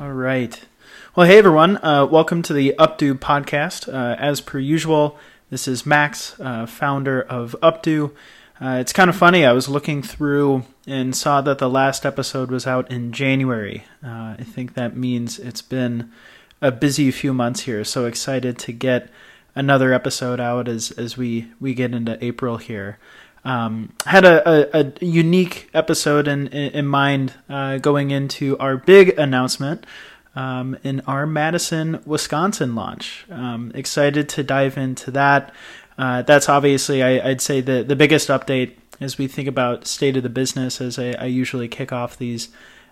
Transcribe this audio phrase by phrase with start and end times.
[0.00, 0.60] All right.
[1.16, 1.76] Well, hey everyone.
[1.78, 3.92] Uh, welcome to the Updo podcast.
[3.92, 5.18] Uh, as per usual,
[5.50, 8.12] this is Max, uh, founder of Updo.
[8.60, 9.44] Uh, it's kind of funny.
[9.44, 13.86] I was looking through and saw that the last episode was out in January.
[14.00, 16.12] Uh, I think that means it's been
[16.62, 17.82] a busy few months here.
[17.82, 19.10] So excited to get
[19.56, 22.98] another episode out as as we we get into April here.
[23.44, 29.18] Um, had a, a, a, unique episode in in mind uh, going into our big
[29.18, 29.86] announcement
[30.38, 33.26] um, in our Madison, Wisconsin launch.
[33.28, 35.52] Um, excited to dive into that.
[35.98, 40.16] Uh, that's obviously, I, would say, the, the biggest update as we think about state
[40.16, 42.50] of the business, as I, I usually kick off these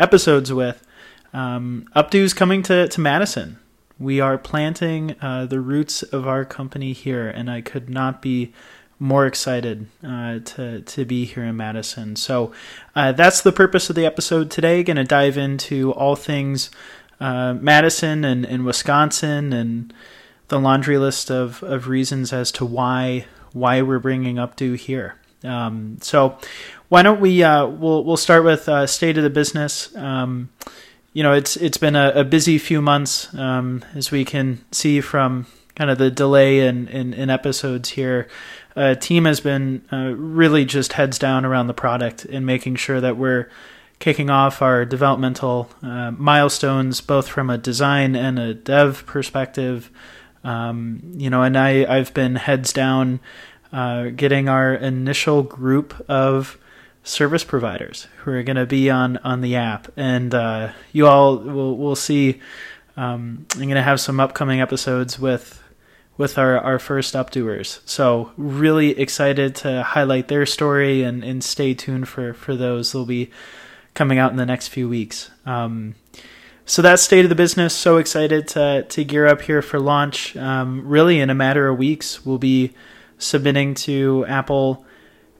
[0.00, 0.84] episodes with.
[1.32, 3.58] Um, Updo's coming to, to Madison.
[4.00, 8.52] We are planting uh, the roots of our company here, and I could not be
[8.98, 12.16] more excited uh, to to be here in Madison.
[12.16, 12.52] So
[12.96, 14.82] uh, that's the purpose of the episode today.
[14.82, 16.70] Going to dive into all things
[17.20, 19.92] uh, Madison and, and Wisconsin and
[20.48, 25.16] the laundry list of, of reasons as to why why we're bringing up Updo here.
[25.44, 26.38] Um, so
[26.88, 29.94] why don't we uh, we'll we'll start with uh, state of the business.
[29.96, 30.50] Um,
[31.12, 35.00] you know, it's it's been a, a busy few months um, as we can see
[35.00, 35.46] from
[35.78, 38.28] kind of the delay in, in, in episodes here.
[38.78, 43.00] Uh, team has been uh, really just heads down around the product and making sure
[43.00, 43.50] that we're
[43.98, 49.90] kicking off our developmental uh, milestones, both from a design and a dev perspective.
[50.44, 53.18] Um, you know, and I, I've been heads down
[53.72, 56.56] uh, getting our initial group of
[57.02, 59.90] service providers who are going to be on, on the app.
[59.96, 62.40] And uh, you all will, will see.
[62.96, 65.60] Um, I'm going to have some upcoming episodes with
[66.18, 67.80] with our, our first updoers.
[67.86, 72.92] So really excited to highlight their story and, and stay tuned for, for those.
[72.92, 73.30] They'll be
[73.94, 75.30] coming out in the next few weeks.
[75.46, 75.94] Um,
[76.66, 77.74] so that's state of the business.
[77.74, 80.36] So excited to to gear up here for launch.
[80.36, 82.74] Um, really, in a matter of weeks, we'll be
[83.16, 84.84] submitting to Apple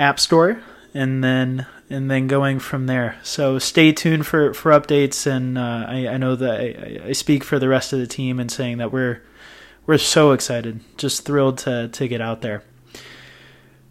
[0.00, 0.60] App Store,
[0.92, 3.20] and then and then going from there.
[3.22, 5.24] So stay tuned for for updates.
[5.24, 8.40] And uh, I, I, know that I, I, speak for the rest of the team
[8.40, 9.22] in saying that we're
[9.86, 12.62] we're so excited, just thrilled to to get out there.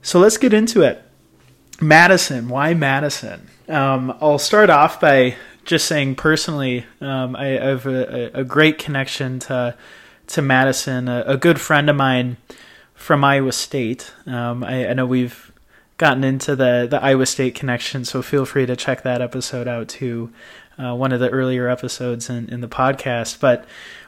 [0.01, 1.03] So let's get into it.
[1.79, 3.47] Madison, why Madison?
[3.67, 5.35] Um, I'll start off by
[5.65, 9.75] just saying personally, um, I, I, have a, a, great connection to
[10.27, 11.07] to Madison.
[11.07, 12.37] A, a, good friend of mine
[12.93, 14.13] from Iowa State.
[14.25, 15.51] Um, I, I, know we've
[15.97, 19.87] gotten into the the Iowa State connection, so feel free to check that episode out
[19.87, 20.31] too.
[20.79, 23.65] Uh, one of the earlier episodes in, in the podcast, but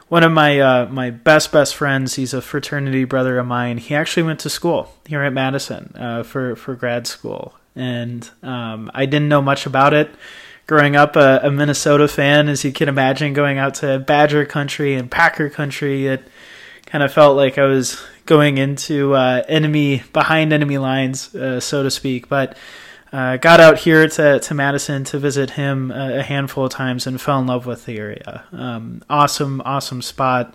[0.08, 2.14] one of my uh, my best best friends.
[2.14, 3.78] He's a fraternity brother of mine.
[3.78, 8.90] He actually went to school here at Madison uh, for for grad school, and um,
[8.94, 10.10] I didn't know much about it
[10.66, 14.94] growing up a, a, Minnesota fan, as you can imagine, going out to Badger country
[14.94, 16.26] and Packer country, it
[16.86, 21.82] kind of felt like I was going into uh, enemy behind enemy lines, uh, so
[21.82, 22.28] to speak.
[22.28, 22.56] But
[23.14, 27.20] uh, got out here to, to Madison to visit him a, handful of times and
[27.20, 28.42] fell in love with the area.
[28.50, 30.52] Um, awesome, awesome spot.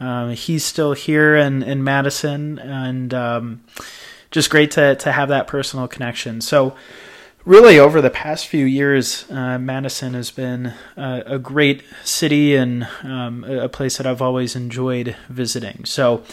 [0.00, 3.62] Um, he's still here in, in Madison, and um,
[4.32, 6.40] just great to to have that personal connection.
[6.40, 6.74] So
[7.44, 12.88] really over the past few years, uh, Madison has been uh, a great city and
[13.04, 15.84] um, a place that I've always enjoyed visiting.
[15.84, 16.24] So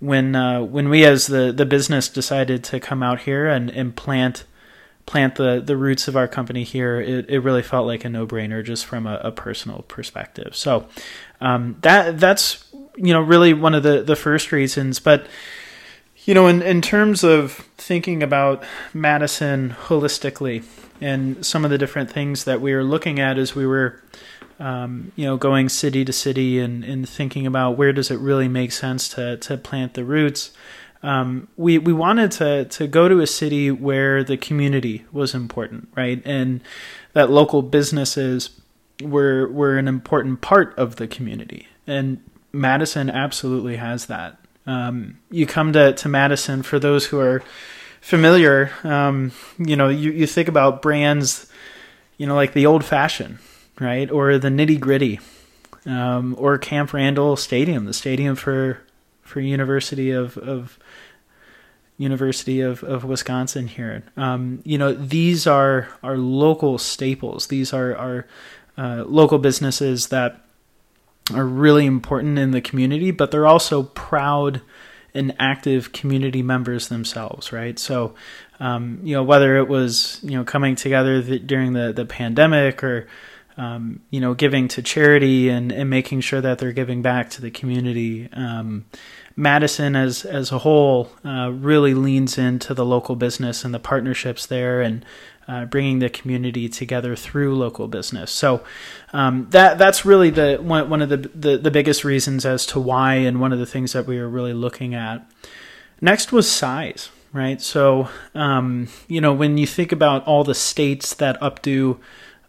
[0.00, 3.96] when uh, when we as the, the business decided to come out here and, and
[3.96, 4.44] plant
[5.06, 8.26] plant the, the roots of our company here, it, it really felt like a no
[8.26, 10.56] brainer just from a, a personal perspective.
[10.56, 10.86] So
[11.40, 12.64] um, that that's
[12.96, 15.26] you know really one of the, the first reasons, but
[16.24, 20.64] you know, in, in terms of thinking about Madison holistically
[21.00, 24.02] and some of the different things that we were looking at as we were,
[24.58, 28.48] um, you know, going city to city and, and thinking about where does it really
[28.48, 30.52] make sense to, to plant the roots,
[31.04, 35.88] um, we, we wanted to, to go to a city where the community was important,
[35.94, 36.22] right?
[36.24, 36.62] And
[37.12, 38.58] that local businesses
[39.02, 41.68] were, were an important part of the community.
[41.86, 42.22] And
[42.52, 44.38] Madison absolutely has that.
[44.66, 47.42] Um, you come to, to Madison for those who are
[48.00, 48.72] familiar.
[48.82, 51.52] Um, you know, you, you think about brands,
[52.16, 53.40] you know, like the old fashioned,
[53.78, 54.10] right?
[54.10, 55.20] Or the nitty gritty,
[55.84, 58.80] um, or Camp Randall Stadium, the stadium for,
[59.24, 60.78] for University of, of
[61.98, 64.04] University of, of Wisconsin here.
[64.16, 67.48] Um, you know, these are, are local staples.
[67.48, 68.26] These are, are
[68.76, 70.40] uh, local businesses that
[71.32, 74.60] are really important in the community, but they're also proud
[75.14, 77.78] and active community members themselves, right?
[77.78, 78.14] So,
[78.60, 82.82] um, you know, whether it was you know coming together the, during the the pandemic
[82.82, 83.06] or
[83.56, 87.40] um, you know, giving to charity and, and making sure that they're giving back to
[87.40, 88.28] the community.
[88.32, 88.86] Um,
[89.36, 94.46] Madison, as as a whole, uh, really leans into the local business and the partnerships
[94.46, 95.04] there, and
[95.46, 98.30] uh, bringing the community together through local business.
[98.30, 98.64] So
[99.12, 102.80] um, that that's really the one, one of the, the, the biggest reasons as to
[102.80, 105.28] why, and one of the things that we were really looking at.
[106.00, 107.60] Next was size, right?
[107.60, 111.98] So um, you know when you think about all the states that Updo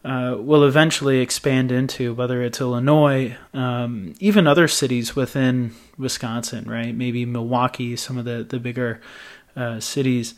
[0.06, 6.96] uh, will eventually expand into, whether it's Illinois, um, even other cities within Wisconsin, right?
[6.96, 9.02] Maybe Milwaukee, some of the the bigger
[9.56, 10.36] uh, cities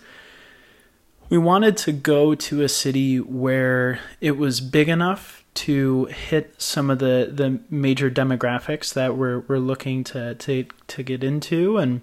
[1.29, 6.89] we wanted to go to a city where it was big enough to hit some
[6.89, 12.01] of the, the major demographics that we're we're looking to, to to get into and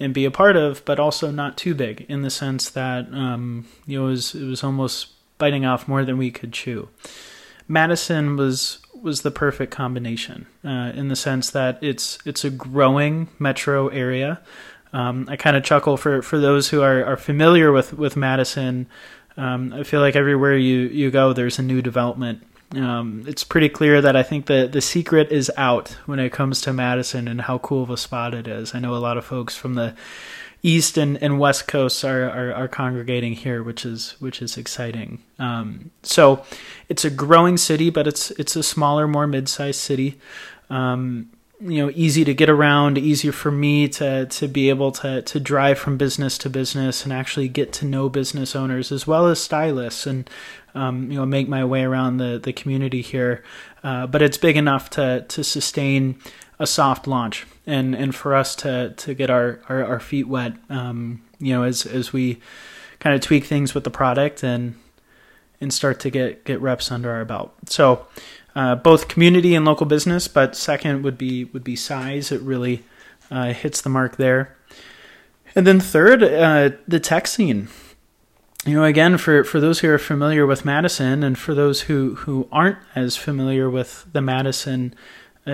[0.00, 3.66] and be a part of, but also not too big in the sense that um,
[3.86, 5.08] you know it was it was almost
[5.38, 6.88] biting off more than we could chew.
[7.66, 13.28] Madison was was the perfect combination uh, in the sense that it's it's a growing
[13.38, 14.40] metro area
[14.92, 18.86] um, I kind of chuckle for, for those who are, are familiar with with Madison.
[19.36, 22.42] Um, I feel like everywhere you, you go, there's a new development.
[22.74, 26.60] Um, it's pretty clear that I think the the secret is out when it comes
[26.62, 28.74] to Madison and how cool of a spot it is.
[28.74, 29.94] I know a lot of folks from the
[30.62, 35.22] east and, and west coasts are, are, are congregating here, which is which is exciting.
[35.38, 36.44] Um, so
[36.88, 40.18] it's a growing city, but it's it's a smaller, more mid-sized city.
[40.70, 45.22] Um, you know easy to get around easier for me to to be able to
[45.22, 49.26] to drive from business to business and actually get to know business owners as well
[49.26, 50.30] as stylists and
[50.74, 53.42] um, you know make my way around the the community here
[53.82, 56.16] uh, but it's big enough to to sustain
[56.58, 60.54] a soft launch and and for us to to get our our, our feet wet
[60.70, 62.40] um, you know as as we
[62.98, 64.74] kind of tweak things with the product and
[65.60, 68.06] and start to get get reps under our belt so
[68.58, 72.32] uh, both community and local business, but second would be would be size.
[72.32, 72.82] It really
[73.30, 74.56] uh, hits the mark there.
[75.54, 77.68] And then third, uh, the tech scene.
[78.66, 82.16] You know, again, for, for those who are familiar with Madison, and for those who,
[82.16, 84.92] who aren't as familiar with the Madison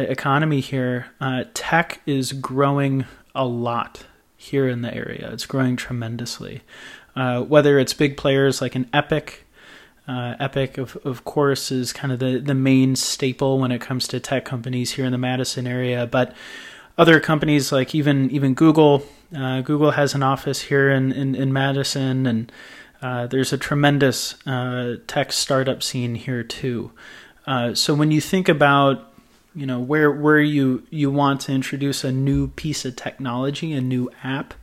[0.00, 3.04] economy here, uh, tech is growing
[3.34, 4.04] a lot
[4.36, 5.30] here in the area.
[5.32, 6.62] It's growing tremendously.
[7.16, 9.44] Uh, whether it's big players like an Epic
[10.06, 14.06] uh, Epic, of, of course, is kind of the, the main staple when it comes
[14.08, 16.06] to tech companies here in the Madison area.
[16.06, 16.34] But
[16.98, 19.02] other companies like even even Google,
[19.34, 22.52] uh, Google has an office here in, in, in Madison, and
[23.00, 26.92] uh, there's a tremendous uh, tech startup scene here too.
[27.74, 29.13] So when you think about
[29.54, 33.80] you know where where you you want to introduce a new piece of technology, a
[33.80, 34.54] new app,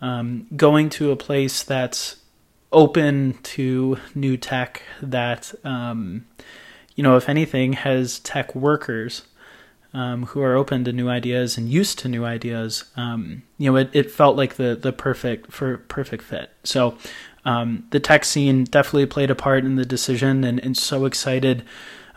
[0.00, 2.16] um, going to a place that's
[2.72, 6.26] open to new tech that um,
[6.94, 9.22] you know if anything has tech workers
[9.94, 13.76] um, who are open to new ideas and used to new ideas um, you know
[13.76, 16.50] it, it felt like the the perfect for perfect fit.
[16.62, 16.96] So
[17.44, 21.64] um, the tech scene definitely played a part in the decision and, and so excited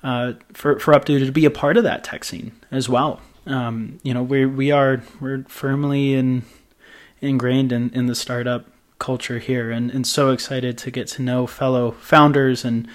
[0.04, 4.00] uh, for for Updo to be a part of that tech scene as well um,
[4.04, 6.44] you know we we are we're firmly in
[7.22, 8.66] ingrained in, in the startup
[9.02, 12.88] culture here, and, and so excited to get to know fellow founders and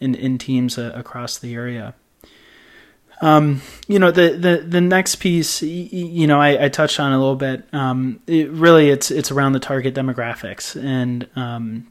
[0.00, 1.94] in, in teams uh, across the area.
[3.20, 7.18] Um, you know, the, the, the next piece, you know, I, I touched on a
[7.18, 7.64] little bit.
[7.72, 11.88] Um, it really, it's it's around the target demographics, and um,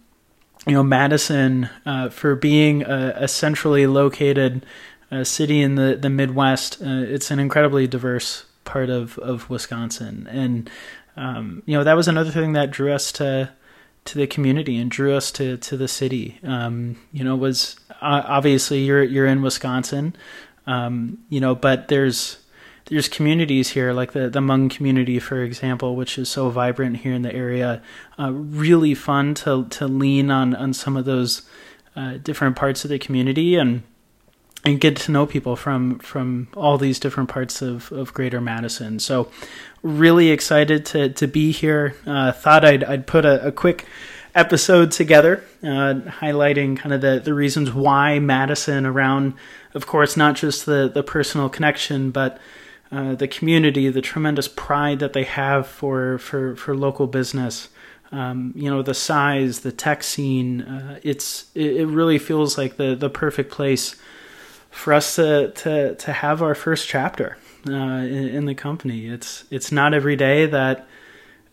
[0.67, 4.65] you know, Madison, uh, for being a, a centrally located
[5.11, 10.27] uh, city in the the Midwest, uh, it's an incredibly diverse part of of Wisconsin,
[10.29, 10.69] and
[11.15, 13.49] um, you know that was another thing that drew us to
[14.05, 16.39] to the community and drew us to to the city.
[16.43, 20.15] Um, you know, was uh, obviously you're you're in Wisconsin,
[20.65, 22.37] um, you know, but there's
[22.89, 27.13] there's communities here like the the Hmong community, for example, which is so vibrant here
[27.13, 27.81] in the area.
[28.17, 31.43] Uh, really fun to to lean on on some of those
[31.95, 33.83] uh, different parts of the community and
[34.65, 38.99] and get to know people from from all these different parts of, of Greater Madison.
[38.99, 39.29] So,
[39.81, 41.95] really excited to to be here.
[42.05, 43.85] Uh, thought I'd I'd put a, a quick
[44.33, 49.33] episode together, uh, highlighting kind of the the reasons why Madison around,
[49.73, 52.39] of course, not just the the personal connection, but
[52.91, 57.69] uh, the community, the tremendous pride that they have for for for local business.
[58.11, 60.61] Um, you know the size, the tech scene.
[60.61, 63.95] Uh, it's it, it really feels like the the perfect place
[64.69, 69.07] for us to to to have our first chapter uh, in, in, the company.
[69.07, 70.87] It's it's not every day that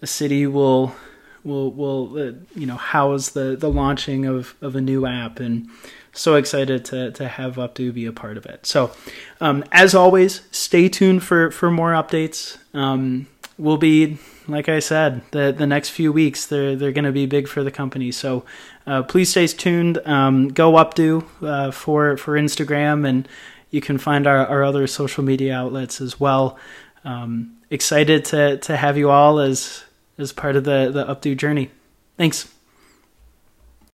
[0.01, 0.95] a city will
[1.45, 5.69] will will uh, you know house the the launching of of a new app and
[6.15, 8.67] so excited to to have Updo be a part of it.
[8.67, 8.93] So,
[9.41, 12.57] um, as always, stay tuned for for more updates.
[12.73, 13.27] Um,
[13.59, 17.27] we'll be like I said, the the next few weeks they're they're going to be
[17.27, 18.13] big for the company.
[18.13, 18.45] So,
[18.87, 19.99] uh, please stay tuned.
[20.07, 23.29] Um, go Updo uh, for for Instagram, and
[23.71, 26.59] you can find our our other social media outlets as well.
[27.05, 29.85] Um, excited to to have you all as
[30.19, 31.71] as part of the the Updo journey.
[32.17, 32.54] Thanks.